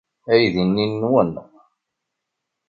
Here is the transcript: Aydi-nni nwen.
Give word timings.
Aydi-nni 0.31 0.85
nwen. 0.91 1.33